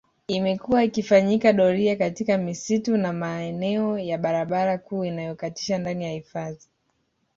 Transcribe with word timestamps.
Imekuwa 0.27 0.83
ikifanyika 0.83 1.53
doria 1.53 1.95
katika 1.95 2.37
misitu 2.37 2.97
na 2.97 3.13
maeneo 3.13 3.99
ya 3.99 4.17
barabara 4.17 4.77
kuu 4.77 5.05
inayokatisha 5.05 5.77
ndani 5.77 6.03
ya 6.05 6.11
hifadhi 6.11 6.65